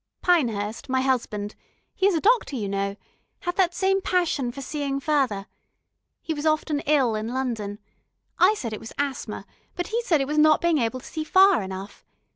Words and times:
"Pinehurst 0.23 0.89
my 0.89 1.01
husband, 1.01 1.53
he 1.93 2.07
is 2.07 2.15
a 2.15 2.19
doctor, 2.21 2.55
you 2.55 2.67
know 2.67 2.95
had 3.41 3.55
that 3.57 3.75
same 3.75 4.01
passion 4.01 4.51
for 4.51 4.59
seeing 4.59 4.99
further. 4.99 5.45
He 6.23 6.33
was 6.33 6.43
often 6.47 6.79
ill 6.87 7.13
in 7.13 7.27
London. 7.27 7.77
I 8.39 8.55
said 8.55 8.73
it 8.73 8.79
was 8.79 8.93
asthma, 8.97 9.45
but 9.75 9.85
he 9.89 10.01
said 10.01 10.19
it 10.19 10.25
was 10.25 10.39
not 10.39 10.59
being 10.59 10.79
able 10.79 11.01
to 11.01 11.05
see 11.05 11.23
far 11.23 11.61
enough. 11.61 12.03